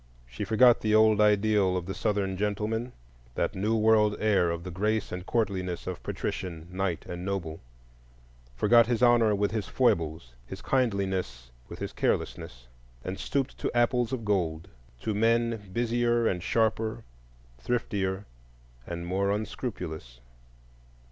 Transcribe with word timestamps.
She 0.25 0.43
forgot 0.45 0.81
the 0.81 0.95
old 0.95 1.21
ideal 1.21 1.77
of 1.77 1.85
the 1.85 1.93
Southern 1.93 2.35
gentleman,—that 2.35 3.53
new 3.53 3.75
world 3.75 4.15
heir 4.19 4.49
of 4.49 4.63
the 4.63 4.71
grace 4.71 5.11
and 5.11 5.23
courtliness 5.27 5.85
of 5.85 6.01
patrician, 6.01 6.67
knight, 6.71 7.05
and 7.05 7.23
noble; 7.23 7.59
forgot 8.55 8.87
his 8.87 9.03
honor 9.03 9.35
with 9.35 9.51
his 9.51 9.67
foibles, 9.67 10.33
his 10.43 10.63
kindliness 10.63 11.51
with 11.69 11.77
his 11.77 11.93
carelessness, 11.93 12.65
and 13.03 13.19
stooped 13.19 13.55
to 13.59 13.69
apples 13.77 14.11
of 14.11 14.25
gold,—to 14.25 15.13
men 15.13 15.69
busier 15.71 16.25
and 16.25 16.41
sharper, 16.41 17.03
thriftier 17.59 18.25
and 18.87 19.05
more 19.05 19.29
unscrupulous. 19.29 20.19